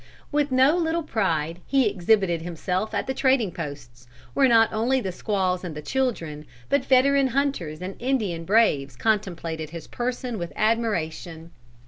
With 0.31 0.51
no 0.51 0.75
little 0.77 1.03
pride 1.03 1.59
he 1.67 1.87
exhibited 1.87 2.41
himself 2.41 2.91
at 2.95 3.05
the 3.05 3.13
trading 3.13 3.51
posts, 3.51 4.07
where 4.33 4.47
not 4.47 4.73
only 4.73 4.99
the 4.99 5.11
squaws 5.11 5.63
and 5.63 5.75
the 5.75 5.81
children, 5.83 6.47
but 6.69 6.83
veteran 6.83 7.27
hunters 7.27 7.83
and 7.83 7.95
Indian 8.01 8.43
braves 8.43 8.95
contemplated 8.95 9.69
his 9.69 9.85
person 9.85 10.39
with 10.39 10.51
admiration. 10.55 11.51